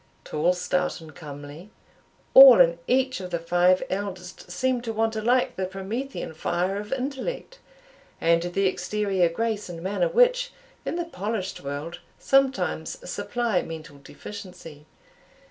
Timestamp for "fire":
6.33-6.79